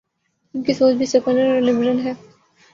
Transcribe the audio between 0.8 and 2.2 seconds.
بھی سیکولر اور لبرل ہے۔